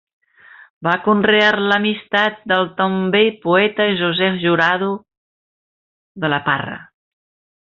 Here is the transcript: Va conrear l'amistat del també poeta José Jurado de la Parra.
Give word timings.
Va 0.85 0.93
conrear 1.07 1.51
l'amistat 1.71 2.39
del 2.53 2.65
també 2.81 3.21
poeta 3.45 3.87
José 4.03 4.31
Jurado 4.47 4.91
de 6.25 6.33
la 6.37 6.45
Parra. 6.53 6.81